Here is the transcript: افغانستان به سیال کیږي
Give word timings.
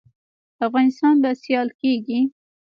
افغانستان 0.65 1.15
به 1.21 1.29
سیال 1.43 1.69
کیږي 1.79 2.19